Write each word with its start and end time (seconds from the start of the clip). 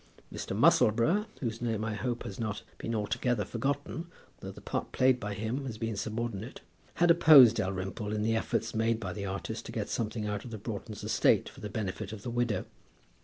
Mr. 0.33 0.57
Musselboro, 0.57 1.27
whose 1.41 1.61
name 1.61 1.85
I 1.85 1.93
hope 1.93 2.23
has 2.23 2.39
not 2.39 2.63
been 2.79 2.95
altogether 2.95 3.45
forgotten, 3.45 4.07
though 4.39 4.49
the 4.51 4.59
part 4.59 4.91
played 4.91 5.19
by 5.19 5.35
him 5.35 5.65
has 5.67 5.77
been 5.77 5.95
subordinate, 5.95 6.61
had 6.95 7.11
opposed 7.11 7.57
Dalrymple 7.57 8.11
in 8.11 8.23
the 8.23 8.35
efforts 8.35 8.73
made 8.73 8.99
by 8.99 9.13
the 9.13 9.27
artist 9.27 9.67
to 9.67 9.71
get 9.71 9.89
something 9.89 10.25
out 10.25 10.43
of 10.43 10.63
Broughton's 10.63 11.03
estate 11.03 11.47
for 11.49 11.61
the 11.61 11.69
benefit 11.69 12.11
of 12.11 12.23
the 12.23 12.31
widow. 12.31 12.65